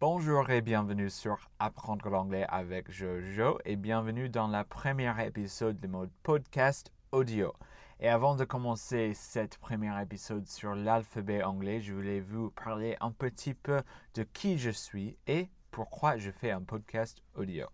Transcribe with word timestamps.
Bonjour 0.00 0.48
et 0.50 0.60
bienvenue 0.60 1.10
sur 1.10 1.50
Apprendre 1.58 2.08
l'anglais 2.08 2.46
avec 2.48 2.88
Jojo 2.88 3.58
et 3.64 3.74
bienvenue 3.74 4.28
dans 4.28 4.46
la 4.46 4.62
première 4.62 5.18
épisode 5.18 5.80
de 5.80 5.88
mon 5.88 6.08
podcast 6.22 6.92
audio. 7.10 7.52
Et 7.98 8.08
avant 8.08 8.36
de 8.36 8.44
commencer 8.44 9.12
cette 9.14 9.58
premier 9.58 9.90
épisode 10.00 10.46
sur 10.46 10.76
l'alphabet 10.76 11.42
anglais, 11.42 11.80
je 11.80 11.92
voulais 11.92 12.20
vous 12.20 12.52
parler 12.52 12.96
un 13.00 13.10
petit 13.10 13.54
peu 13.54 13.82
de 14.14 14.22
qui 14.22 14.56
je 14.56 14.70
suis 14.70 15.16
et 15.26 15.48
pourquoi 15.72 16.16
je 16.16 16.30
fais 16.30 16.52
un 16.52 16.62
podcast 16.62 17.20
audio. 17.34 17.66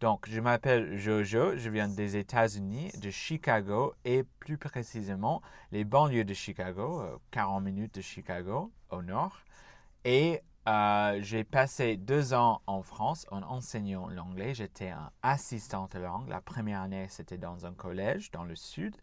Donc, 0.00 0.28
je 0.28 0.42
m'appelle 0.42 0.98
Jojo, 0.98 1.56
je 1.56 1.70
viens 1.70 1.88
des 1.88 2.18
États-Unis, 2.18 2.92
de 3.00 3.08
Chicago 3.08 3.94
et 4.04 4.24
plus 4.40 4.58
précisément 4.58 5.40
les 5.72 5.84
banlieues 5.84 6.24
de 6.24 6.34
Chicago, 6.34 7.02
40 7.30 7.62
euh, 7.62 7.64
minutes 7.64 7.94
de 7.94 8.02
Chicago 8.02 8.70
au 8.90 9.00
nord. 9.00 9.38
Et 10.04 10.42
euh, 10.68 11.18
j'ai 11.22 11.44
passé 11.44 11.96
deux 11.96 12.34
ans 12.34 12.60
en 12.66 12.82
France 12.82 13.24
en 13.30 13.42
enseignant 13.42 14.08
l'anglais. 14.08 14.52
J'étais 14.52 14.90
un 14.90 15.12
assistant 15.22 15.88
de 15.92 16.00
langue. 16.00 16.28
La 16.28 16.40
première 16.40 16.80
année, 16.80 17.06
c'était 17.08 17.38
dans 17.38 17.66
un 17.66 17.72
collège 17.72 18.32
dans 18.32 18.42
le 18.42 18.56
sud. 18.56 18.96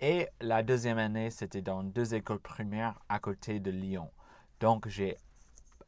Et 0.00 0.28
la 0.40 0.62
deuxième 0.62 0.98
année, 0.98 1.30
c'était 1.30 1.62
dans 1.62 1.82
deux 1.82 2.14
écoles 2.14 2.38
primaires 2.38 3.00
à 3.08 3.18
côté 3.18 3.58
de 3.58 3.72
Lyon. 3.72 4.10
Donc, 4.60 4.86
j'ai 4.86 5.16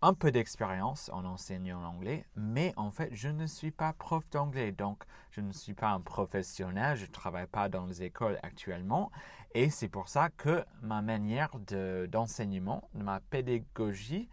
un 0.02 0.14
peu 0.14 0.32
d'expérience 0.32 1.10
en 1.12 1.24
enseignant 1.24 1.80
l'anglais, 1.80 2.24
mais 2.34 2.72
en 2.76 2.90
fait, 2.90 3.10
je 3.12 3.28
ne 3.28 3.46
suis 3.46 3.70
pas 3.70 3.92
prof 3.92 4.28
d'anglais. 4.30 4.72
Donc, 4.72 5.04
je 5.30 5.40
ne 5.42 5.52
suis 5.52 5.74
pas 5.74 5.90
un 5.90 6.00
professionnel. 6.00 6.96
Je 6.96 7.06
ne 7.06 7.12
travaille 7.12 7.46
pas 7.46 7.68
dans 7.68 7.86
les 7.86 8.02
écoles 8.02 8.38
actuellement. 8.42 9.12
Et 9.54 9.70
c'est 9.70 9.88
pour 9.88 10.08
ça 10.08 10.28
que 10.30 10.64
ma 10.82 11.02
manière 11.02 11.50
d'enseignement, 12.08 12.88
ma 12.94 13.20
pédagogie, 13.20 14.28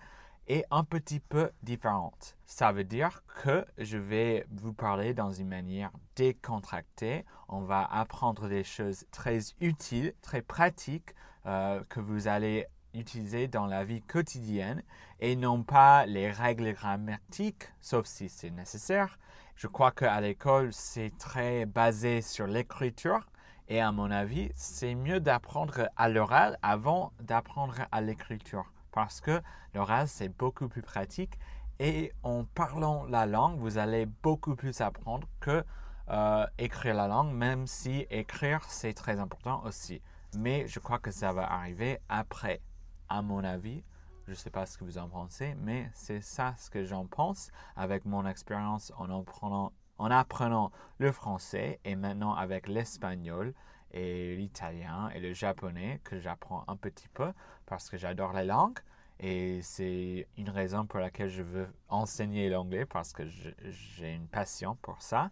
est 0.47 0.65
un 0.71 0.83
petit 0.83 1.19
peu 1.19 1.51
différente. 1.61 2.37
Ça 2.45 2.71
veut 2.71 2.83
dire 2.83 3.23
que 3.43 3.65
je 3.77 3.97
vais 3.97 4.45
vous 4.51 4.73
parler 4.73 5.13
dans 5.13 5.31
une 5.31 5.47
manière 5.47 5.91
décontractée. 6.15 7.25
On 7.49 7.61
va 7.61 7.83
apprendre 7.83 8.47
des 8.47 8.63
choses 8.63 9.05
très 9.11 9.39
utiles, 9.59 10.13
très 10.21 10.41
pratiques 10.41 11.13
euh, 11.45 11.83
que 11.89 11.99
vous 11.99 12.27
allez 12.27 12.65
utiliser 12.93 13.47
dans 13.47 13.65
la 13.65 13.83
vie 13.83 14.01
quotidienne 14.01 14.81
et 15.19 15.35
non 15.35 15.63
pas 15.63 16.05
les 16.05 16.31
règles 16.31 16.73
grammatiques, 16.73 17.69
sauf 17.81 18.05
si 18.05 18.29
c'est 18.29 18.49
nécessaire. 18.49 19.19
Je 19.55 19.67
crois 19.67 19.91
qu'à 19.91 20.19
l'école, 20.21 20.71
c'est 20.71 21.11
très 21.17 21.65
basé 21.65 22.21
sur 22.21 22.47
l'écriture 22.47 23.27
et 23.67 23.81
à 23.81 23.91
mon 23.91 24.09
avis, 24.11 24.49
c'est 24.55 24.95
mieux 24.95 25.19
d'apprendre 25.19 25.89
à 25.95 26.09
l'oral 26.09 26.57
avant 26.61 27.11
d'apprendre 27.19 27.75
à 27.91 28.01
l'écriture 28.01 28.71
parce 28.97 29.21
que 29.21 29.43
l'oral, 29.75 30.07
c'est 30.07 30.27
beaucoup 30.27 30.67
plus 30.67 30.81
pratique 30.81 31.37
et 31.77 32.11
en 32.23 32.45
parlant 32.45 33.05
la 33.05 33.27
langue, 33.27 33.59
vous 33.59 33.77
allez 33.77 34.07
beaucoup 34.07 34.55
plus 34.55 34.81
apprendre 34.81 35.27
que 35.39 35.63
euh, 36.09 36.47
écrire 36.57 36.95
la 36.95 37.07
langue, 37.07 37.31
même 37.31 37.67
si 37.67 38.07
écrire, 38.09 38.63
c'est 38.63 38.95
très 38.95 39.19
important 39.19 39.63
aussi. 39.65 40.01
Mais 40.35 40.65
je 40.65 40.79
crois 40.79 40.97
que 40.97 41.11
ça 41.11 41.31
va 41.31 41.43
arriver 41.43 41.99
après, 42.09 42.59
à 43.07 43.21
mon 43.21 43.43
avis. 43.43 43.83
Je 44.25 44.31
ne 44.31 44.35
sais 44.35 44.49
pas 44.49 44.65
ce 44.65 44.79
que 44.79 44.83
vous 44.83 44.97
en 44.97 45.09
pensez, 45.09 45.53
mais 45.59 45.91
c'est 45.93 46.21
ça 46.21 46.55
ce 46.57 46.71
que 46.71 46.83
j'en 46.83 47.05
pense 47.05 47.51
avec 47.75 48.03
mon 48.03 48.25
expérience 48.25 48.91
en 48.97 49.11
apprenant, 49.11 49.73
en 49.99 50.09
apprenant 50.09 50.71
le 50.97 51.11
français 51.11 51.79
et 51.85 51.95
maintenant 51.95 52.33
avec 52.33 52.67
l'espagnol 52.67 53.53
et 53.91 54.35
l'italien 54.35 55.09
et 55.13 55.19
le 55.19 55.33
japonais 55.33 56.01
que 56.03 56.19
j'apprends 56.19 56.63
un 56.67 56.75
petit 56.75 57.07
peu 57.09 57.31
parce 57.67 57.91
que 57.91 57.97
j'adore 57.97 58.33
les 58.33 58.45
langues. 58.45 58.79
Et 59.19 59.61
c'est 59.63 60.27
une 60.37 60.49
raison 60.49 60.85
pour 60.85 60.99
laquelle 60.99 61.29
je 61.29 61.41
veux 61.41 61.67
enseigner 61.89 62.49
l'anglais 62.49 62.85
parce 62.85 63.13
que 63.13 63.23
j'ai 63.25 64.13
une 64.13 64.27
passion 64.27 64.77
pour 64.81 65.01
ça. 65.01 65.31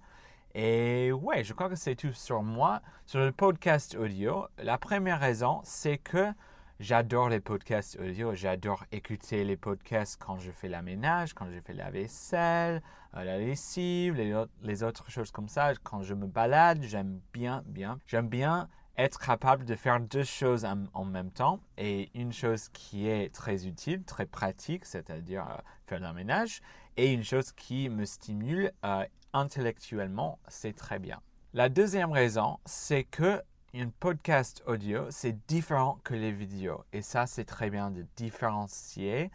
Et 0.55 1.11
ouais, 1.11 1.43
je 1.43 1.53
crois 1.53 1.69
que 1.69 1.75
c'est 1.75 1.95
tout 1.95 2.13
sur 2.13 2.41
moi. 2.41 2.81
Sur 3.05 3.19
le 3.19 3.31
podcast 3.31 3.95
audio, 3.95 4.47
la 4.57 4.77
première 4.77 5.19
raison, 5.19 5.59
c'est 5.63 5.97
que 5.97 6.31
j'adore 6.79 7.29
les 7.29 7.41
podcasts 7.41 7.99
audio. 7.99 8.33
J'adore 8.33 8.85
écouter 8.91 9.43
les 9.43 9.57
podcasts 9.57 10.19
quand 10.19 10.39
je 10.39 10.51
fais 10.51 10.69
la 10.69 10.81
ménage, 10.81 11.33
quand 11.33 11.47
je 11.51 11.59
fais 11.59 11.73
la 11.73 11.91
vaisselle, 11.91 12.81
euh, 13.15 13.23
la 13.23 13.37
lessive, 13.37 14.15
les, 14.15 14.33
les 14.61 14.83
autres 14.83 15.11
choses 15.11 15.29
comme 15.29 15.49
ça. 15.49 15.73
Quand 15.83 16.01
je 16.01 16.13
me 16.13 16.25
balade, 16.25 16.81
j'aime 16.83 17.19
bien, 17.33 17.61
bien. 17.65 17.99
J'aime 18.07 18.29
bien 18.29 18.69
être 18.97 19.19
capable 19.19 19.65
de 19.65 19.75
faire 19.75 19.99
deux 19.99 20.23
choses 20.23 20.65
en, 20.65 21.05
même 21.05 21.31
temps 21.31 21.59
et 21.77 22.09
une 22.13 22.31
chose 22.31 22.69
qui 22.69 23.07
est 23.07 23.33
très 23.33 23.67
utile, 23.67 24.03
très 24.03 24.25
pratique, 24.25 24.85
c'est-à-dire 24.85 25.45
euh, 25.49 25.57
faire 25.87 25.99
le 25.99 26.13
ménage, 26.13 26.61
et 26.97 27.11
une 27.11 27.23
chose 27.23 27.51
qui 27.51 27.89
me 27.89 28.05
stimule 28.05 28.71
euh, 28.85 29.05
intellectuellement, 29.33 30.39
c'est 30.47 30.75
très 30.75 30.99
bien. 30.99 31.21
La 31.53 31.69
deuxième 31.69 32.11
raison, 32.11 32.59
c'est 32.65 33.03
que 33.03 33.41
un 33.73 33.89
podcast 33.99 34.63
audio, 34.67 35.07
c'est 35.09 35.45
différent 35.47 35.99
que 36.05 36.13
les 36.13 36.31
vidéos. 36.31 36.85
Et 36.93 37.01
ça, 37.01 37.27
c'est 37.27 37.43
très 37.43 37.69
bien 37.69 37.91
de 37.91 38.05
différencier, 38.15 39.29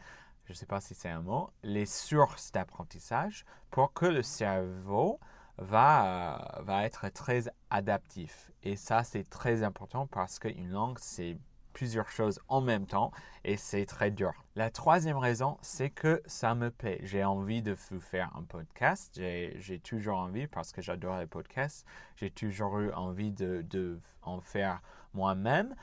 je 0.47 0.53
ne 0.53 0.57
sais 0.57 0.67
pas 0.67 0.81
si 0.81 0.95
c'est 0.95 1.11
un 1.11 1.21
mot, 1.21 1.51
les 1.63 1.85
sources 1.85 2.51
d'apprentissage 2.51 3.45
pour 3.71 3.93
que 3.93 4.07
le 4.07 4.23
cerveau 4.23 5.21
va, 5.61 6.59
euh, 6.59 6.63
va 6.63 6.85
être 6.85 7.09
très 7.11 7.45
adaptif. 7.71 8.51
Et 8.63 8.77
ça, 8.77 9.05
c'est 9.05 9.29
très 9.29 9.63
important 9.63 10.07
parce 10.07 10.39
qu'une 10.39 10.71
langue, 10.71 10.99
c'est 10.99 11.39
plusieurs 11.73 12.09
choses 12.11 12.41
en 12.49 12.61
même 12.61 12.87
temps 12.87 13.13
et 13.45 13.57
c'est 13.57 13.87
très 13.87 14.11
dur. 14.11 14.33
La 14.57 14.71
troisième 14.71 15.17
raison, 15.17 15.57
c'est 15.63 15.91
que 15.91 16.21
ça 16.27 16.55
me 16.55 16.71
plaît. 16.71 17.01
J'ai 17.03 17.25
envie 17.25 17.63
de 17.63 17.73
vous 17.73 18.01
faire 18.01 18.31
un 18.37 18.43
podcast. 18.43 19.15
J'ai 19.15 19.79
toujours 19.79 20.19
envie 20.19 20.47
parce 20.47 20.73
que 20.73 20.83
j'adore 20.83 21.19
les 21.19 21.27
podcasts. 21.27 21.87
J'ai 22.17 22.31
toujours 22.31 22.81
eu 22.81 22.93
envie 22.93 23.31
de, 23.31 23.63
de 23.63 24.01
en 24.23 24.41
faire 24.41 24.83
moi-même. 25.15 25.75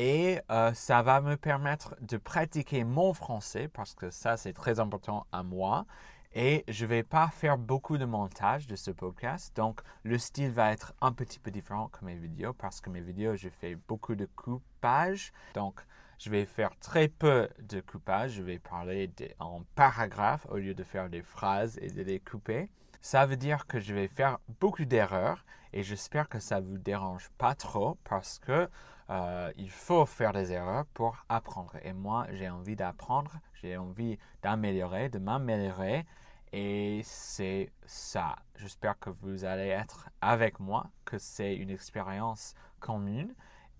Et 0.00 0.38
euh, 0.52 0.72
ça 0.74 1.02
va 1.02 1.20
me 1.20 1.36
permettre 1.36 1.96
de 2.00 2.18
pratiquer 2.18 2.84
mon 2.84 3.12
français 3.12 3.66
parce 3.66 3.94
que 3.94 4.12
ça, 4.12 4.36
c'est 4.36 4.52
très 4.52 4.78
important 4.78 5.26
à 5.32 5.42
moi. 5.42 5.86
Et 6.34 6.64
je 6.68 6.84
ne 6.84 6.90
vais 6.90 7.02
pas 7.02 7.26
faire 7.30 7.58
beaucoup 7.58 7.98
de 7.98 8.04
montage 8.04 8.68
de 8.68 8.76
ce 8.76 8.92
podcast. 8.92 9.56
Donc, 9.56 9.80
le 10.04 10.16
style 10.16 10.52
va 10.52 10.70
être 10.70 10.94
un 11.00 11.10
petit 11.10 11.40
peu 11.40 11.50
différent 11.50 11.88
que 11.88 12.04
mes 12.04 12.14
vidéos 12.14 12.52
parce 12.52 12.80
que 12.80 12.90
mes 12.90 13.00
vidéos, 13.00 13.34
je 13.34 13.48
fais 13.48 13.74
beaucoup 13.74 14.14
de 14.14 14.26
coupage. 14.36 15.32
Donc, 15.54 15.80
je 16.20 16.30
vais 16.30 16.44
faire 16.44 16.78
très 16.78 17.08
peu 17.08 17.48
de 17.58 17.80
coupage. 17.80 18.34
Je 18.34 18.42
vais 18.44 18.60
parler 18.60 19.10
en 19.40 19.62
paragraphes 19.74 20.46
au 20.48 20.58
lieu 20.58 20.74
de 20.74 20.84
faire 20.84 21.10
des 21.10 21.22
phrases 21.22 21.76
et 21.82 21.88
de 21.88 22.02
les 22.02 22.20
couper. 22.20 22.70
Ça 23.00 23.26
veut 23.26 23.36
dire 23.36 23.66
que 23.66 23.80
je 23.80 23.92
vais 23.92 24.06
faire 24.06 24.38
beaucoup 24.60 24.84
d'erreurs 24.84 25.44
et 25.72 25.82
j'espère 25.82 26.28
que 26.28 26.38
ça 26.38 26.60
ne 26.60 26.66
vous 26.66 26.78
dérange 26.78 27.30
pas 27.36 27.56
trop 27.56 27.98
parce 28.04 28.38
que 28.38 28.68
euh, 29.10 29.52
il 29.56 29.70
faut 29.70 30.04
faire 30.06 30.32
des 30.32 30.52
erreurs 30.52 30.86
pour 30.94 31.16
apprendre. 31.28 31.76
Et 31.82 31.92
moi, 31.92 32.26
j'ai 32.32 32.48
envie 32.48 32.76
d'apprendre, 32.76 33.38
j'ai 33.54 33.76
envie 33.76 34.18
d'améliorer, 34.42 35.08
de 35.08 35.18
m'améliorer. 35.18 36.06
Et 36.52 37.00
c'est 37.04 37.72
ça. 37.86 38.36
J'espère 38.56 38.98
que 38.98 39.10
vous 39.10 39.44
allez 39.44 39.68
être 39.68 40.08
avec 40.20 40.60
moi, 40.60 40.86
que 41.04 41.18
c'est 41.18 41.54
une 41.56 41.70
expérience 41.70 42.54
commune. 42.80 43.34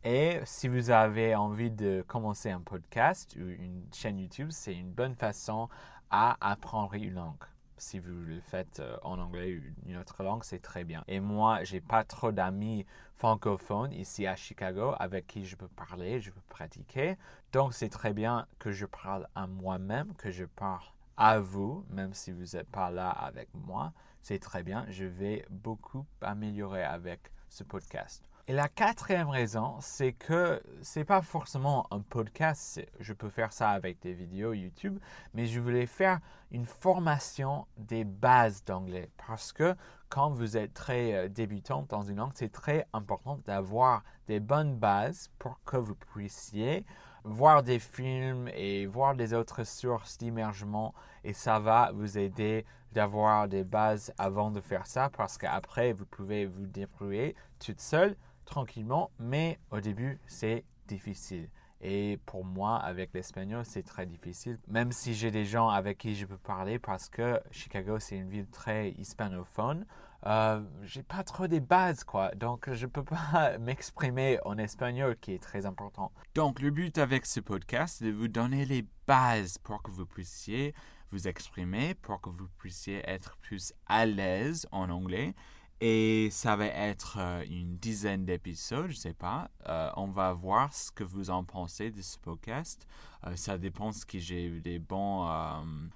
Et 0.05 0.41
si 0.45 0.69
vous 0.69 0.91
avez 0.91 1.35
envie 1.35 1.71
de 1.71 2.05
commencer 2.07 2.51
un 2.51 2.61
podcast 2.61 3.37
ou 3.37 3.49
une 3.49 3.87
chaîne 3.93 4.19
YouTube, 4.19 4.51
c'est 4.51 4.75
une 4.75 4.93
bonne 4.93 5.15
façon 5.15 5.69
à 6.11 6.37
apprendre 6.41 6.95
une 6.95 7.15
langue 7.15 7.45
si 7.79 7.99
vous 7.99 8.25
le 8.25 8.41
faites 8.41 8.81
euh, 8.81 8.97
en 9.03 9.19
anglais 9.19 9.57
ou 9.57 9.89
une 9.89 9.97
autre 9.97 10.23
langue, 10.23 10.45
c'est 10.45 10.61
très 10.63 10.85
bien. 10.85 11.05
Et 11.09 11.21
moi, 11.21 11.65
j'ai 11.65 11.81
pas 11.81 12.05
trop 12.05 12.33
d'amis 12.33 12.87
francophones 13.17 13.93
ici 13.93 14.27
à 14.27 14.37
Chicago 14.37 14.95
avec 14.99 15.27
qui 15.27 15.45
je 15.45 15.57
peux 15.57 15.69
parler, 15.69 16.21
je 16.21 16.31
peux 16.31 16.41
pratiquer. 16.49 17.17
Donc, 17.53 17.75
c'est 17.75 17.89
très 17.89 18.13
bien 18.13 18.47
que 18.59 18.71
je 18.71 18.87
parle 18.87 19.29
à 19.35 19.47
moi-même, 19.47 20.15
que 20.15 20.31
je 20.31 20.45
parle 20.45 20.85
à 21.17 21.41
vous, 21.41 21.85
même 21.91 22.15
si 22.15 22.31
vous 22.33 22.57
n'êtes 22.57 22.69
pas 22.69 22.91
là 22.91 23.11
avec 23.11 23.49
moi. 23.55 23.93
C'est 24.23 24.39
très 24.39 24.63
bien. 24.63 24.87
Je 24.89 25.05
vais 25.05 25.45
beaucoup 25.51 26.07
améliorer 26.21 26.85
avec 26.85 27.33
ce 27.49 27.65
podcast. 27.65 28.29
Et 28.51 28.55
la 28.55 28.67
quatrième 28.67 29.29
raison, 29.29 29.77
c'est 29.81 30.15
que 30.15 30.63
c'est 30.81 31.05
pas 31.05 31.21
forcément 31.21 31.87
un 31.91 32.01
podcast. 32.01 32.81
Je 32.99 33.13
peux 33.13 33.29
faire 33.29 33.53
ça 33.53 33.69
avec 33.69 34.01
des 34.01 34.15
vidéos 34.15 34.55
YouTube, 34.55 34.99
mais 35.35 35.45
je 35.45 35.61
voulais 35.61 35.85
faire 35.85 36.21
une 36.51 36.65
formation 36.65 37.67
des 37.77 38.05
bases 38.05 38.65
d'anglais 38.65 39.11
parce 39.27 39.53
que 39.53 39.77
quand 40.09 40.31
vous 40.31 40.57
êtes 40.57 40.73
très 40.73 41.13
euh, 41.13 41.29
débutant 41.29 41.85
dans 41.91 42.01
une 42.01 42.17
langue, 42.17 42.33
c'est 42.33 42.51
très 42.51 42.87
important 42.95 43.39
d'avoir 43.45 44.03
des 44.29 44.41
bonnes 44.41 44.77
bases 44.77 45.29
pour 45.39 45.63
que 45.67 45.77
vous 45.77 45.95
puissiez 45.95 46.87
voir 47.25 47.63
des 47.63 47.79
films 47.79 48.49
et 48.55 48.87
voir 48.87 49.15
des 49.15 49.35
autres 49.35 49.65
sources 49.65 50.17
d'immergement 50.17 50.95
et 51.23 51.35
ça 51.35 51.59
va 51.59 51.93
vous 51.93 52.17
aider 52.17 52.65
d'avoir 52.93 53.47
des 53.47 53.65
bases 53.65 54.15
avant 54.17 54.51
de 54.51 54.63
faire 54.63 54.87
ça 54.87 55.11
parce 55.11 55.37
qu'après 55.37 55.93
vous 55.93 56.07
pouvez 56.07 56.47
vous 56.47 56.67
débrouiller 56.67 57.37
toute 57.59 57.81
seule 57.81 58.17
tranquillement, 58.49 59.11
mais 59.19 59.59
au 59.71 59.81
début, 59.81 60.19
c'est 60.27 60.65
difficile. 60.87 61.49
Et 61.81 62.19
pour 62.27 62.45
moi, 62.45 62.77
avec 62.77 63.13
l'espagnol, 63.13 63.65
c'est 63.65 63.85
très 63.85 64.07
difficile, 64.07 64.59
même 64.67 64.91
si 64.91 65.15
j'ai 65.15 65.31
des 65.31 65.45
gens 65.45 65.69
avec 65.69 65.99
qui 65.99 66.17
je 66.17 66.27
peux 66.27 66.39
parler 66.39 66.81
parce 66.81 67.09
que 67.09 67.41
Chicago, 67.53 68.01
c'est 68.01 68.17
une 68.17 68.29
ville 68.29 68.49
très 68.49 68.91
hispanophone. 68.93 69.87
Euh, 70.27 70.61
j'ai 70.83 71.05
pas 71.05 71.23
trop 71.23 71.47
des 71.47 71.61
bases, 71.61 72.03
quoi. 72.03 72.33
Donc, 72.35 72.73
je 72.73 72.87
peux 72.87 73.05
pas 73.05 73.57
m'exprimer 73.61 74.41
en 74.45 74.59
espagnol, 74.59 75.17
qui 75.21 75.35
est 75.35 75.43
très 75.43 75.65
important. 75.65 76.11
Donc, 76.35 76.61
le 76.61 76.71
but 76.71 76.99
avec 76.99 77.27
ce 77.27 77.39
podcast, 77.39 77.99
c'est 77.99 78.07
de 78.07 78.11
vous 78.11 78.27
donner 78.27 78.65
les 78.65 78.85
bases 79.07 79.59
pour 79.59 79.81
que 79.81 79.93
vous 79.93 80.07
puissiez 80.07 80.75
vous 81.13 81.29
exprimer, 81.29 81.95
pour 81.95 82.21
que 82.21 82.31
vous 82.31 82.49
puissiez 82.59 83.09
être 83.09 83.37
plus 83.37 83.73
à 83.87 84.05
l'aise 84.05 84.67
en 84.73 84.91
anglais 84.91 85.35
et 85.81 86.29
ça 86.33 86.57
va 86.57 86.67
être 86.67 87.19
euh, 87.21 87.45
une 87.49 87.77
dizaine 87.77 88.25
d'épisodes, 88.25 88.91
je 88.91 88.97
sais 88.97 89.15
pas. 89.15 89.51
Euh, 89.69 89.91
on 89.97 90.09
va 90.09 90.33
voir 90.33 90.75
ce 90.75 90.91
que 90.91 91.05
vous 91.05 91.31
en 91.31 91.45
pensez 91.45 91.91
de 91.93 92.03
ce 92.03 92.19
podcast. 92.19 92.87
Euh, 93.27 93.37
ça 93.37 93.59
dépend 93.59 93.93
si 93.93 94.21
j'ai 94.21 94.45
eu 94.45 94.61
des 94.61 94.81
bons 94.81 95.29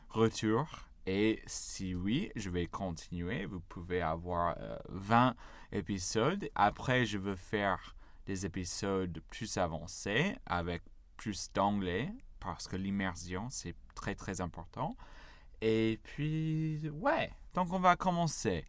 retours. 0.09 0.69
Et 1.07 1.43
si 1.47 1.97
oui, 1.97 2.31
je 2.37 2.49
vais 2.49 2.67
continuer. 2.67 3.45
Vous 3.45 3.59
pouvez 3.59 4.01
avoir 4.01 4.57
20 4.89 5.35
épisodes. 5.73 6.49
Après, 6.55 7.05
je 7.05 7.19
veux 7.19 7.35
faire 7.35 7.97
des 8.27 8.47
épisodes 8.47 9.21
plus 9.31 9.57
avancés 9.57 10.37
avec 10.47 10.83
plus 11.17 11.53
d'anglais 11.53 12.09
parce 12.39 12.69
que 12.69 12.77
l'immersion, 12.77 13.49
c'est 13.51 13.75
très 13.97 14.15
très 14.15 14.41
important. 14.41 14.97
Et 15.61 15.99
puis, 16.05 16.89
ouais, 16.91 17.33
donc 17.55 17.73
on 17.73 17.81
va 17.81 17.97
commencer 17.97 18.65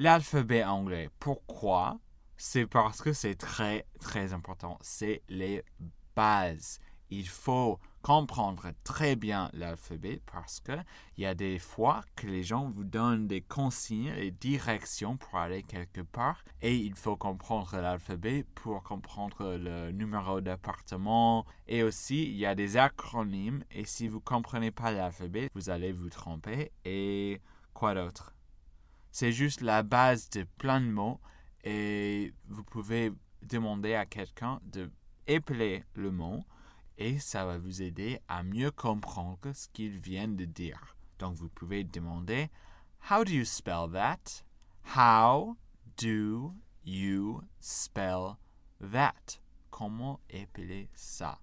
l'alphabet 0.00 0.64
anglais. 0.64 1.10
Pourquoi? 1.18 1.98
C'est 2.38 2.66
parce 2.66 3.02
que 3.02 3.12
c'est 3.12 3.34
très, 3.34 3.84
très 4.00 4.32
important. 4.32 4.78
C'est 4.80 5.20
les 5.28 5.62
bases. 6.16 6.80
Il 7.10 7.28
faut 7.28 7.78
comprendre 8.00 8.70
très 8.82 9.14
bien 9.14 9.50
l'alphabet 9.52 10.22
parce 10.32 10.60
que 10.60 10.72
il 11.18 11.24
y 11.24 11.26
a 11.26 11.34
des 11.34 11.58
fois 11.58 12.00
que 12.16 12.26
les 12.26 12.42
gens 12.42 12.70
vous 12.70 12.84
donnent 12.84 13.26
des 13.26 13.42
consignes 13.42 14.14
et 14.16 14.30
directions 14.30 15.18
pour 15.18 15.36
aller 15.36 15.62
quelque 15.62 16.00
part 16.00 16.42
et 16.62 16.76
il 16.76 16.94
faut 16.94 17.18
comprendre 17.18 17.76
l'alphabet 17.76 18.46
pour 18.54 18.82
comprendre 18.82 19.58
le 19.58 19.90
numéro 19.90 20.40
d'appartement 20.40 21.44
et 21.68 21.82
aussi 21.82 22.22
il 22.22 22.36
y 22.36 22.46
a 22.46 22.54
des 22.54 22.78
acronymes 22.78 23.64
et 23.70 23.84
si 23.84 24.08
vous 24.08 24.20
comprenez 24.20 24.70
pas 24.70 24.92
l'alphabet 24.92 25.50
vous 25.54 25.68
allez 25.68 25.92
vous 25.92 26.08
tromper 26.08 26.72
et 26.86 27.42
quoi 27.74 27.94
d'autre? 27.94 28.32
C'est 29.10 29.32
juste 29.32 29.60
la 29.60 29.82
base 29.82 30.30
de 30.30 30.44
plein 30.58 30.80
de 30.80 30.86
mots 30.86 31.20
et 31.64 32.32
vous 32.48 32.64
pouvez 32.64 33.12
demander 33.42 33.94
à 33.94 34.06
quelqu'un 34.06 34.60
de 34.64 34.90
épeler 35.26 35.84
le 35.94 36.10
mot 36.10 36.44
et 36.98 37.18
ça 37.18 37.44
va 37.44 37.58
vous 37.58 37.82
aider 37.82 38.20
à 38.28 38.42
mieux 38.42 38.70
comprendre 38.70 39.52
ce 39.54 39.68
qu'il 39.68 39.98
vient 39.98 40.28
de 40.28 40.44
dire. 40.44 40.96
Donc 41.18 41.34
vous 41.34 41.48
pouvez 41.48 41.84
demander 41.84 42.50
How 43.10 43.24
do 43.24 43.32
you 43.32 43.44
spell 43.44 43.88
that? 43.92 44.44
How 44.96 45.56
do 45.96 46.54
you 46.84 47.42
spell 47.58 48.36
that? 48.80 49.40
Comment 49.70 50.20
épeler 50.28 50.90
ça? 50.94 51.38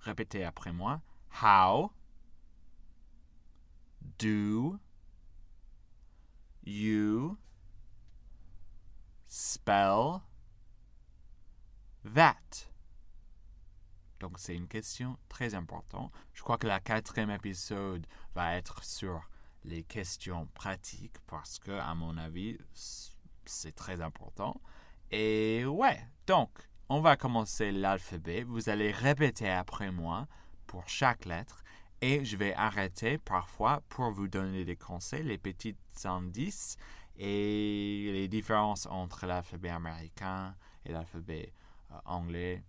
Répétez 0.00 0.44
après 0.44 0.72
moi. 0.72 1.02
How 1.42 1.90
do 4.18 4.78
you 6.64 7.36
spell 9.26 10.22
that? 12.04 12.68
Donc 14.20 14.38
c'est 14.38 14.54
une 14.54 14.68
question 14.68 15.18
très 15.28 15.54
importante. 15.54 16.12
Je 16.32 16.42
crois 16.42 16.58
que 16.58 16.66
la 16.66 16.80
quatrième 16.80 17.30
épisode 17.30 18.06
va 18.34 18.56
être 18.56 18.84
sur 18.84 19.28
les 19.64 19.82
questions 19.82 20.46
pratiques 20.54 21.18
parce 21.26 21.58
que, 21.58 21.72
à 21.72 21.94
mon 21.94 22.16
avis, 22.16 22.58
c'est 23.44 23.74
très 23.74 24.00
important. 24.00 24.60
Et 25.10 25.64
ouais, 25.64 26.06
donc 26.26 26.50
on 26.88 27.00
va 27.00 27.16
commencer 27.16 27.72
l'alphabet. 27.72 28.42
Vous 28.44 28.68
allez 28.68 28.92
répéter 28.92 29.48
après 29.48 29.90
moi 29.90 30.28
pour 30.66 30.88
chaque 30.88 31.24
lettre 31.24 31.63
et 32.04 32.22
je 32.22 32.36
vais 32.36 32.52
arrêter 32.52 33.16
parfois 33.16 33.82
pour 33.88 34.10
vous 34.10 34.28
donner 34.28 34.66
des 34.66 34.76
conseils, 34.76 35.22
les 35.22 35.38
petits 35.38 35.74
indices 36.04 36.76
et 37.16 38.10
les 38.12 38.28
différences 38.28 38.84
entre 38.90 39.24
l'alphabet 39.24 39.70
américain 39.70 40.54
et 40.84 40.92
l'alphabet 40.92 41.50
euh, 41.90 41.94
anglais 42.04 42.62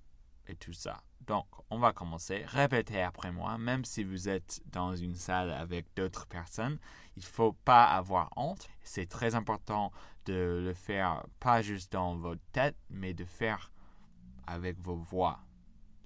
et 0.48 0.56
tout 0.56 0.72
ça. 0.72 1.04
Donc, 1.28 1.48
on 1.70 1.80
va 1.80 1.92
commencer. 1.92 2.46
Répétez 2.46 3.02
après 3.02 3.34
moi, 3.34 3.58
même 3.58 3.84
si 3.84 4.06
vous 4.06 4.30
êtes 4.30 4.62
dans 4.68 4.96
une 4.96 5.16
salle 5.16 5.52
avec 5.52 5.94
d'autres 5.98 6.28
personnes. 6.28 6.78
Il 7.18 7.24
ne 7.24 7.26
faut 7.26 7.52
pas 7.52 7.84
avoir 7.84 8.30
honte. 8.38 8.70
C'est 8.84 9.10
très 9.10 9.36
important 9.36 9.92
de 10.28 10.62
le 10.64 10.74
faire 10.74 11.26
pas 11.42 11.62
juste 11.62 11.92
dans 11.92 12.16
votre 12.16 12.44
tête, 12.54 12.78
mais 12.90 13.14
de 13.14 13.26
faire 13.26 13.74
avec 14.48 14.80
vos 14.80 14.96
voix. 14.96 15.42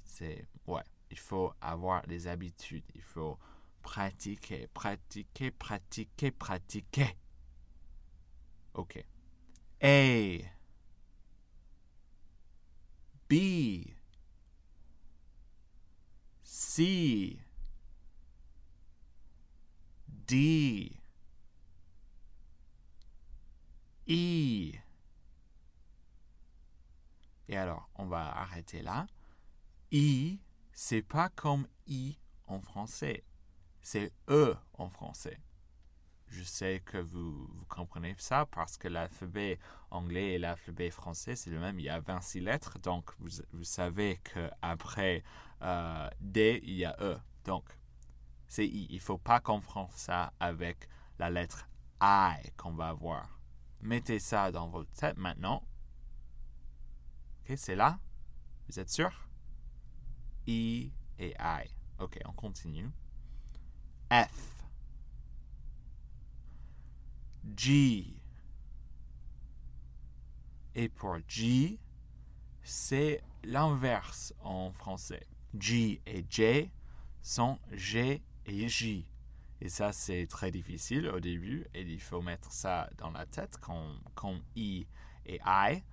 C'est, 0.03 0.47
ouais 0.65 0.83
il 1.11 1.17
faut 1.17 1.53
avoir 1.61 2.05
des 2.07 2.27
habitudes. 2.27 2.83
Il 2.95 3.01
faut 3.01 3.37
pratiquer, 3.81 4.67
pratiquer, 4.67 5.51
pratiquer, 5.51 6.31
pratiquer. 6.31 7.15
OK. 8.73 9.03
A. 9.81 10.37
B. 13.29 13.93
C. 16.43 17.37
D. 20.07 20.91
E. 24.07 24.71
Et 27.47 27.57
alors, 27.57 27.89
on 27.95 28.05
va 28.05 28.37
arrêter 28.37 28.81
là. 28.81 29.07
I 29.91 30.39
c'est 30.81 31.01
pas 31.01 31.27
comme 31.27 31.67
I 31.87 32.17
en 32.47 32.61
français, 32.61 33.25
c'est 33.81 34.13
E 34.29 34.55
en 34.75 34.89
français. 34.89 35.37
Je 36.29 36.41
sais 36.41 36.81
que 36.85 36.97
vous, 36.97 37.49
comprenez 37.67 38.15
ça 38.17 38.45
parce 38.45 38.77
que 38.77 38.87
l'alphabet 38.87 39.59
anglais 39.91 40.35
et 40.35 40.39
l'alphabet 40.39 40.89
français, 40.89 41.35
c'est 41.35 41.49
le 41.49 41.59
même. 41.59 41.79
Il 41.79 41.83
y 41.83 41.89
a 41.89 41.99
26 41.99 42.39
lettres, 42.39 42.79
donc 42.79 43.11
vous, 43.19 43.63
savez 43.65 44.21
qu'après 44.23 45.21
euh, 45.63 46.09
D, 46.21 46.61
il 46.63 46.75
y 46.75 46.85
a 46.85 46.95
E. 47.01 47.17
Donc, 47.43 47.65
c'est 48.47 48.65
I. 48.65 48.87
Il 48.89 48.95
ne 48.95 49.01
faut 49.01 49.17
pas 49.17 49.41
confondre 49.41 49.91
ça 49.97 50.31
avec 50.39 50.87
la 51.19 51.29
lettre 51.29 51.67
I 52.01 52.53
qu'on 52.55 52.71
va 52.71 52.87
avoir. 52.87 53.41
Mettez 53.81 54.19
ça 54.19 54.49
dans 54.53 54.69
votre 54.69 54.93
tête 54.93 55.17
maintenant. 55.17 55.61
Ok, 57.41 57.57
c'est 57.57 57.75
là? 57.75 57.99
Vous 58.69 58.79
êtes 58.79 58.89
sûr? 58.89 59.28
E 60.49 60.91
et 61.19 61.35
I. 61.39 61.69
Ok, 61.99 62.17
on 62.25 62.31
continue. 62.31 62.89
F. 64.11 64.65
G. 67.55 68.21
Et 70.73 70.89
pour 70.89 71.17
G, 71.27 71.77
c'est 72.63 73.21
l'inverse 73.43 74.33
en 74.41 74.71
français. 74.71 75.27
G 75.57 76.01
et 76.07 76.25
J 76.29 76.71
sont 77.21 77.59
G 77.71 78.23
et 78.45 78.67
J. 78.67 79.05
Et 79.61 79.69
ça, 79.69 79.91
c'est 79.91 80.25
très 80.25 80.51
difficile 80.51 81.09
au 81.09 81.19
début. 81.19 81.67
Et 81.75 81.81
il 81.81 81.99
faut 82.01 82.21
mettre 82.21 82.51
ça 82.51 82.89
dans 82.97 83.11
la 83.11 83.25
tête 83.25 83.57
comme, 83.57 83.99
comme 84.15 84.41
I 84.55 84.87
et 85.25 85.39
I 85.45 85.83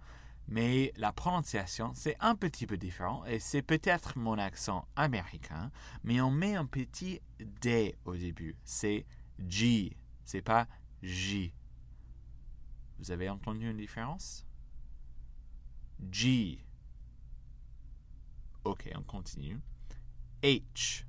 mais 0.49 0.93
la 0.97 1.13
prononciation, 1.13 1.93
c'est 1.95 2.17
un 2.21 2.37
petit 2.37 2.67
peu 2.67 2.77
différent 2.77 3.25
et 3.25 3.41
c'est 3.41 3.63
peut-être 3.63 4.17
mon 4.19 4.39
accent 4.39 4.87
américain, 4.95 5.71
mais 6.05 6.21
on 6.21 6.31
met 6.31 6.55
un 6.55 6.67
petit 6.67 7.21
D 7.39 7.97
au 8.05 8.17
début. 8.17 8.57
C'est 8.65 9.05
G, 9.49 9.97
c'est 10.25 10.43
pas 10.43 10.69
J. 11.03 11.53
Vous 12.99 13.11
avez 13.11 13.29
entendu 13.29 13.71
une 13.71 13.77
différence? 13.77 14.47
G. 16.11 16.65
Ok, 18.65 18.91
on 18.97 19.03
continue. 19.03 19.61
H. 20.43 21.05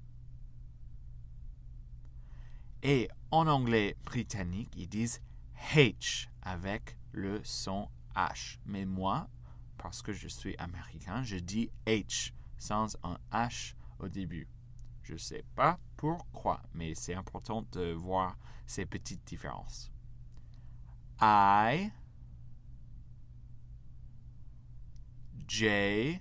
Et 2.84 3.10
en 3.32 3.48
anglais 3.48 3.96
britannique, 4.06 4.74
ils 4.76 4.88
disent 4.88 5.22
H 5.74 6.28
avec 6.42 6.98
le 7.12 7.44
son 7.44 7.90
H. 8.18 8.58
Mais 8.66 8.86
moi, 8.86 9.30
parce 9.78 10.02
que 10.02 10.12
je 10.12 10.28
suis 10.28 10.58
américain, 10.58 11.24
je 11.24 11.38
dis 11.38 11.70
H 11.86 12.34
sans 12.58 12.98
un 13.04 13.18
H 13.32 13.76
au 14.00 14.10
début. 14.10 14.48
Je 15.04 15.14
ne 15.14 15.18
sais 15.18 15.46
pas 15.56 15.80
pourquoi, 15.96 16.62
mais 16.74 16.96
c'est 16.96 17.14
important 17.14 17.64
de 17.72 17.94
voir 17.94 18.38
ces 18.66 18.86
petites 18.86 19.26
différences. 19.26 19.92
I, 21.22 21.92
J, 25.48 26.20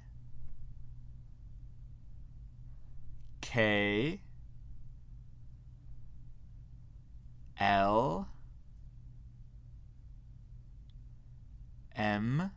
K 3.40 4.20
L 7.58 8.26
M 11.96 12.50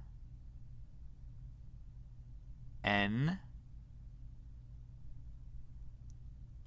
N 2.83 3.39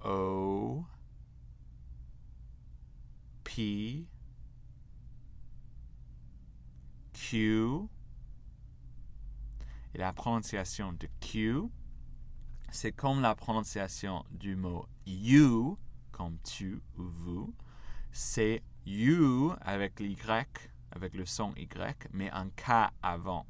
O 0.03 0.83
P 3.43 4.07
Q 7.13 7.87
et 9.93 9.99
la 9.99 10.11
prononciation 10.11 10.93
de 10.93 11.07
Q, 11.19 11.69
c'est 12.71 12.91
comme 12.91 13.21
la 13.21 13.35
prononciation 13.35 14.25
du 14.31 14.55
mot 14.55 14.87
you, 15.05 15.77
comme 16.11 16.39
tu 16.39 16.81
ou 16.97 17.03
vous. 17.03 17.53
C'est 18.11 18.63
you 18.85 19.53
avec 19.61 19.99
l'Y, 19.99 20.17
avec 20.95 21.13
le 21.13 21.25
son 21.25 21.53
Y, 21.55 22.07
mais 22.11 22.29
un 22.31 22.49
K 22.49 22.91
avant. 23.01 23.45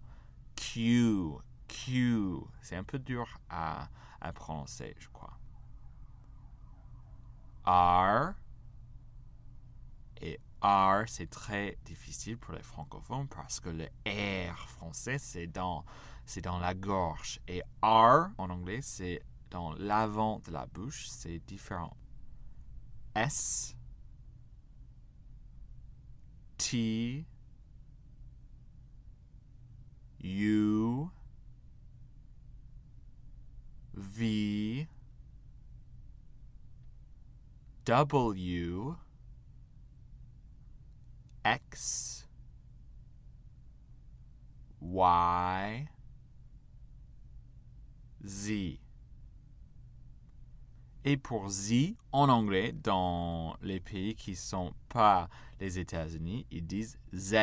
Q, 0.55 1.33
Q. 1.67 2.38
C'est 2.62 2.75
un 2.75 2.83
peu 2.83 3.00
dur 3.00 3.27
à, 3.50 3.89
prononcer, 4.33 4.95
je 5.00 5.07
crois. 5.09 5.38
R. 7.65 8.33
Et 10.21 10.39
R, 10.62 11.03
c'est 11.07 11.29
très 11.29 11.77
difficile 11.83 12.38
pour 12.38 12.53
les 12.53 12.63
francophones 12.63 13.27
parce 13.27 13.59
que 13.59 13.69
le 13.69 13.89
R 14.07 14.57
français, 14.69 15.17
c'est 15.17 15.47
dans, 15.47 15.83
c'est 16.25 16.41
dans 16.41 16.59
la 16.59 16.73
gorge. 16.73 17.39
Et 17.47 17.62
R, 17.81 18.29
en 18.38 18.50
anglais, 18.50 18.81
c'est 18.81 19.21
dans 19.50 19.73
l'avant 19.73 20.39
de 20.39 20.51
la 20.51 20.65
bouche. 20.65 21.07
C'est 21.09 21.39
différent. 21.39 21.95
S. 23.15 23.75
T. 26.57 27.25
U. 30.24 31.08
V. 33.94 34.88
W. 37.86 38.96
X, 41.46 42.27
Y, 44.82 45.88
Z. 48.25 48.80
Et 51.06 51.18
pour 51.18 51.50
Z, 51.50 51.96
en 52.13 52.30
anglais, 52.30 52.72
dans 52.72 53.58
les 53.62 53.82
pays 53.82 54.15
qui 54.15 54.32
ne 54.32 54.36
sont 54.36 54.74
pas 54.88 55.30
les 55.60 55.80
États-Unis, 55.80 56.46
ils 56.50 56.65
disent 56.65 56.98
Z. 57.13 57.36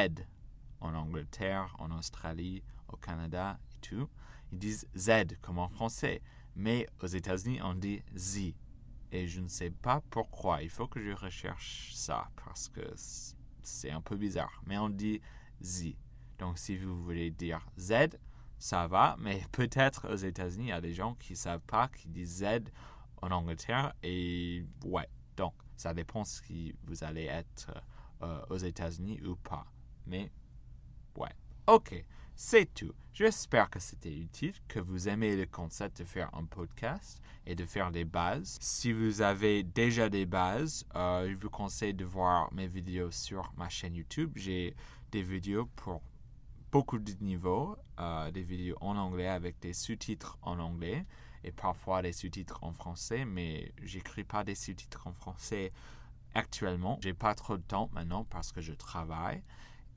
En 0.81 0.95
Angleterre, 0.95 1.75
en 1.79 1.91
Australie, 1.91 2.63
au 2.89 2.97
Canada 2.97 3.59
et 3.71 3.81
tout, 3.81 4.09
ils 4.53 4.59
disent 4.59 4.87
Z 4.97 5.37
comme 5.41 5.59
en 5.59 5.69
français. 5.69 6.23
Mais 6.57 6.87
aux 7.01 7.07
États-Unis, 7.07 7.61
on 7.63 7.75
dit 7.75 8.03
Z. 8.17 8.55
Et 9.13 9.27
je 9.27 9.41
ne 9.41 9.49
sais 9.49 9.71
pas 9.71 10.03
pourquoi. 10.11 10.63
Il 10.63 10.71
faut 10.71 10.87
que 10.87 11.01
je 11.01 11.11
recherche 11.11 11.93
ça 11.95 12.29
parce 12.45 12.69
que 12.69 12.81
c'est 13.63 13.91
un 13.91 14.01
peu 14.01 14.17
bizarre, 14.17 14.63
mais 14.67 14.79
on 14.79 14.89
dit 14.89 15.21
Z. 15.63 15.95
Donc 16.39 16.59
si 16.59 16.77
vous 16.77 17.03
voulez 17.03 17.31
dire 17.31 17.65
Z, 17.79 18.17
ça 18.59 18.87
va, 18.87 19.17
mais 19.19 19.43
peut-être 19.53 20.13
aux 20.13 20.17
États-Unis, 20.17 20.67
il 20.67 20.69
y 20.69 20.73
a 20.73 20.81
des 20.81 20.95
gens 20.95 21.15
qui 21.15 21.33
ne 21.33 21.39
savent 21.39 21.65
pas, 21.67 21.89
qui 21.89 22.09
disent 22.09 22.39
Z 22.39 22.71
en 23.23 23.31
Angleterre, 23.31 23.93
et 24.03 24.65
ouais, 24.85 25.09
donc 25.37 25.55
ça 25.77 25.93
dépend 25.93 26.25
si 26.25 26.75
vous 26.85 27.05
allez 27.05 27.25
être 27.25 27.73
euh, 28.23 28.41
aux 28.49 28.57
États-Unis 28.57 29.21
ou 29.23 29.37
pas. 29.37 29.67
Mais 30.07 30.31
ouais, 31.21 31.35
ok. 31.67 32.05
C'est 32.35 32.73
tout. 32.73 32.95
J'espère 33.13 33.69
que 33.69 33.79
c'était 33.79 34.17
utile, 34.17 34.55
que 34.67 34.81
vous 34.81 35.09
aimez 35.09 35.37
le 35.37 35.45
concept 35.45 35.99
de 35.99 36.05
faire 36.05 36.35
un 36.35 36.45
podcast 36.45 37.21
et 37.45 37.55
de 37.55 37.67
faire 37.67 37.91
des 37.91 38.05
bases. 38.05 38.57
Si 38.63 38.93
vous 38.93 39.21
avez 39.21 39.63
déjà 39.63 40.09
des 40.09 40.25
bases, 40.25 40.87
euh, 40.97 41.29
je 41.29 41.37
vous 41.37 41.51
conseille 41.51 41.93
de 41.93 42.05
voir 42.07 42.51
mes 42.55 42.67
vidéos 42.67 43.11
sur 43.11 43.53
ma 43.59 43.69
chaîne 43.69 43.95
YouTube. 43.95 44.33
J'ai 44.37 44.75
des 45.13 45.23
vidéos 45.23 45.67
pour 45.77 46.01
beaucoup 46.73 46.99
de 46.99 47.13
niveaux, 47.21 47.77
euh, 47.99 48.31
des 48.31 48.43
vidéos 48.43 48.79
en 48.81 48.97
anglais 48.97 49.29
avec 49.29 49.59
des 49.61 49.75
sous-titres 49.75 50.39
en 50.41 50.59
anglais 50.59 51.05
et 51.45 51.53
parfois 51.53 52.01
des 52.01 52.13
sous-titres 52.13 52.61
en 52.63 52.73
français, 52.73 53.27
mais 53.27 53.73
j'écris 53.83 54.25
pas 54.25 54.45
des 54.45 54.55
sous-titres 54.55 55.07
en 55.07 55.13
français 55.13 55.73
actuellement. 56.35 56.99
J'ai 57.03 57.15
pas 57.15 57.35
trop 57.35 57.59
de 57.59 57.63
temps 57.63 57.91
maintenant 57.93 58.25
parce 58.25 58.51
que 58.53 58.63
je 58.63 58.73
travaille 58.73 59.43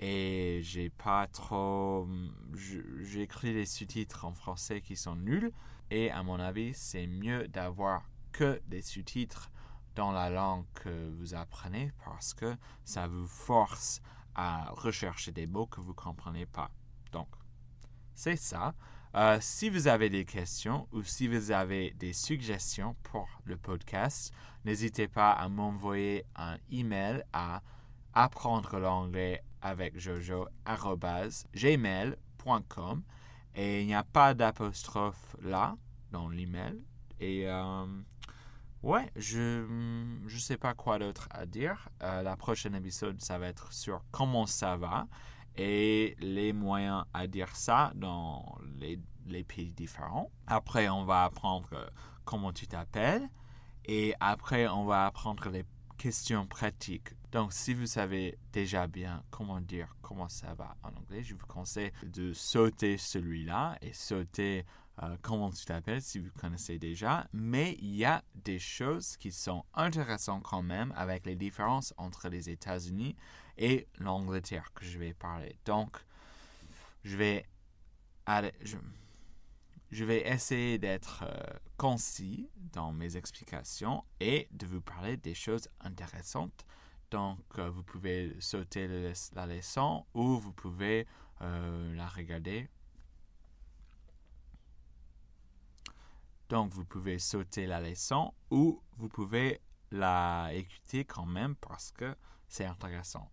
et 0.05 0.60
j'ai 0.63 0.89
pas 0.89 1.27
trop. 1.27 2.10
J'ai 2.53 3.22
écrit 3.22 3.53
des 3.53 3.65
sous-titres 3.65 4.25
en 4.25 4.33
français 4.33 4.81
qui 4.81 4.98
sont 4.98 5.15
nuls. 5.15 5.53
Et 5.91 6.12
à 6.12 6.24
mon 6.24 6.41
avis, 6.41 6.74
c'est 6.74 7.07
mieux 7.07 7.48
d'avoir 7.48 8.10
que 8.33 8.62
des 8.67 8.81
sous-titres 8.81 9.50
dans 9.95 10.12
la 10.12 10.29
langue 10.29 10.65
que 10.74 11.10
vous 11.17 11.36
apprenez 11.36 11.93
parce 12.03 12.33
que 12.33 12.53
ça 12.83 13.07
vous 13.07 13.27
force 13.27 14.01
à 14.36 14.72
rechercher 14.72 15.31
des 15.31 15.48
mots 15.48 15.67
que 15.67 15.79
vous 15.79 15.91
ne 15.91 15.95
comprenez 15.95 16.48
pas. 16.48 16.69
Donc, 17.13 17.29
c'est 18.13 18.36
ça. 18.36 18.75
Euh, 19.15 19.38
si 19.39 19.69
vous 19.69 19.88
avez 19.88 20.10
des 20.10 20.25
questions 20.25 20.89
ou 20.91 21.03
si 21.03 21.29
vous 21.29 21.51
avez 21.51 21.91
des 21.91 22.12
suggestions 22.12 22.98
pour 23.03 23.29
le 23.45 23.55
podcast, 23.55 24.33
n'hésitez 24.65 25.07
pas 25.07 25.31
à 25.31 25.48
m'envoyer 25.48 26.25
un 26.36 26.57
email 26.69 27.24
à 27.31 27.62
apprendre 28.13 28.79
l'anglais 28.79 29.41
avec 29.63 29.98
jojo 29.98 30.48
gmail.com 31.55 33.03
et 33.55 33.82
il 33.82 33.88
n'y 33.88 33.96
a 33.96 34.03
pas 34.03 34.34
d'apostrophe 34.34 35.36
là 35.41 35.75
dans 36.12 36.27
l'email. 36.27 36.79
Et 37.20 37.48
euh, 37.48 37.86
ouais 38.84 39.10
je 39.15 40.20
je 40.27 40.38
sais 40.38 40.58
pas 40.58 40.74
quoi 40.74 41.00
d'autre 41.00 41.27
à 41.32 41.46
dire. 41.46 41.89
Euh, 42.03 42.22
la 42.22 42.36
prochaine 42.36 42.75
épisode 42.75 43.22
ça 43.22 43.39
va 43.39 43.48
être 43.48 43.72
sur 43.72 44.03
comment 44.12 44.46
ça 44.46 44.75
va. 44.75 45.08
Et 45.55 46.15
les 46.20 46.51
moyens 46.51 47.05
à 47.13 47.27
dire 47.27 47.55
ça 47.55 47.93
dans 47.96 48.58
les, 48.79 49.00
les 49.27 49.43
pays 49.43 49.72
différents. 49.72 50.29
Après 50.48 50.89
on 50.89 51.05
va 51.05 51.24
apprendre 51.24 51.70
comment 52.25 52.51
tu 52.51 52.67
t'appelles. 52.67 53.29
Et 53.86 54.13
après 54.20 54.67
on 54.67 54.86
va 54.86 55.05
apprendre 55.05 55.50
les 55.50 55.63
questions 56.03 56.45
pratiques. 56.45 57.12
Donc, 57.31 57.53
si 57.53 57.74
vous 57.74 57.86
savez 57.86 58.38
déjà 58.51 58.88
bien 58.88 59.24
comment 59.31 59.62
dire 59.62 59.95
comment 60.01 60.27
ça 60.27 60.53
va 60.53 60.75
en 60.83 60.89
anglais, 60.89 61.24
je 61.24 61.33
vous 61.33 61.48
conseille 61.48 61.93
de 62.05 62.33
sauter 62.33 62.98
celui-là 62.98 63.77
et 63.81 63.93
sauter 63.93 64.65
euh, 65.01 65.15
comment 65.22 65.50
tu 65.50 65.63
t'appelles 65.63 66.01
si 66.01 66.19
vous 66.19 66.29
connaissez 66.38 66.77
déjà. 66.77 67.25
Mais 67.31 67.77
il 67.79 67.95
y 67.95 68.03
a 68.03 68.22
des 68.36 68.60
choses 68.60 69.15
qui 69.15 69.31
sont 69.31 69.63
intéressantes 69.74 70.43
quand 70.43 70.62
même 70.62 70.93
avec 70.98 71.25
les 71.25 71.38
différences 71.38 71.93
entre 71.95 72.27
les 72.27 72.50
États-Unis 72.50 73.15
et 73.57 73.88
l'Angleterre 73.98 74.74
que 74.75 74.83
je 74.83 75.00
vais 75.00 75.13
parler. 75.13 75.55
Donc, 75.63 75.95
je 77.05 77.15
vais 77.15 77.45
aller. 78.25 78.51
Je 79.93 80.05
vais 80.05 80.27
essayer 80.27 80.79
d'être 80.79 81.23
euh, 81.23 81.59
concis 81.77 82.50
dans 82.55 82.91
mes 82.91 83.15
explications 83.15 84.03
et 84.19 84.47
de 84.51 84.65
vous 84.65 84.81
parler 84.81 85.17
des 85.17 85.35
choses 85.35 85.69
intéressantes. 85.81 86.65
Donc, 87.12 87.39
euh, 87.59 87.69
vous 87.69 87.83
pouvez 87.83 88.35
sauter 88.39 88.88
la 89.35 89.45
leçon 89.45 90.03
ou 90.15 90.39
vous 90.39 90.51
pouvez 90.51 91.05
euh, 91.41 91.95
la 91.95 92.07
regarder. 92.07 92.67
Donc, 96.50 96.73
vous 96.73 96.85
pouvez 96.85 97.19
sauter 97.19 97.67
la 97.67 97.79
leçon 97.79 98.33
ou 98.50 98.81
vous 98.97 99.09
pouvez 99.09 99.62
la 99.91 100.50
écouter 100.53 101.05
quand 101.05 101.27
même 101.27 101.55
parce 101.55 101.91
que 101.91 102.15
c'est 102.47 102.65
intéressant. 102.65 103.29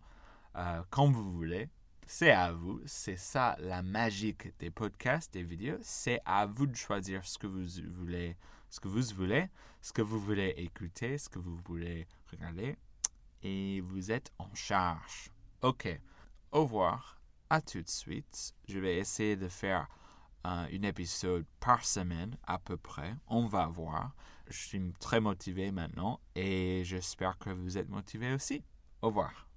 comme 0.90 1.12
vous 1.12 1.32
voulez 1.32 1.70
c'est 2.10 2.32
à 2.32 2.50
vous. 2.50 2.80
C'est 2.86 3.16
ça 3.16 3.56
la 3.60 3.82
magie 3.82 4.36
des 4.58 4.70
podcasts, 4.70 5.32
des 5.32 5.44
vidéos. 5.44 5.78
C'est 5.80 6.20
à 6.24 6.44
vous 6.44 6.66
de 6.66 6.74
choisir 6.74 7.24
ce 7.24 7.38
que 7.38 7.46
vous 7.46 7.64
voulez, 7.94 8.36
ce 8.68 8.80
que 8.80 8.88
vous 8.88 9.14
voulez, 9.14 9.48
ce 9.80 9.92
que 9.92 10.02
vous 10.02 10.18
voulez 10.18 10.52
écouter, 10.56 11.18
ce 11.18 11.28
que 11.28 11.38
vous 11.38 11.56
voulez 11.64 12.08
regarder. 12.32 12.76
Et 13.44 13.80
vous 13.82 14.10
êtes 14.10 14.32
en 14.38 14.52
charge. 14.54 15.30
Ok. 15.62 15.88
Au 16.50 16.62
revoir. 16.62 17.20
À 17.48 17.60
tout 17.60 17.80
de 17.80 17.88
suite. 17.88 18.54
Je 18.68 18.80
vais 18.80 18.96
essayer 18.96 19.36
de 19.36 19.48
faire 19.48 19.86
un, 20.42 20.66
épisode 20.66 21.46
par 21.60 21.84
semaine 21.84 22.36
à 22.44 22.58
peu 22.58 22.76
près. 22.76 23.14
On 23.28 23.46
va 23.46 23.68
voir. 23.68 24.16
Je 24.48 24.58
suis 24.58 24.92
très 24.98 25.20
motivé 25.20 25.70
maintenant 25.70 26.18
et 26.34 26.82
j'espère 26.84 27.38
que 27.38 27.50
vous 27.50 27.78
êtes 27.78 27.88
motivé 27.88 28.32
aussi. 28.32 28.64
Au 29.00 29.08
revoir. 29.08 29.49